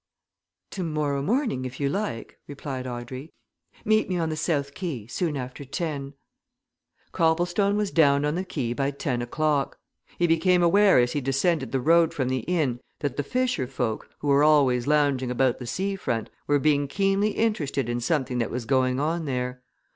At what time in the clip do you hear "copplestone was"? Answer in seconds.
7.11-7.91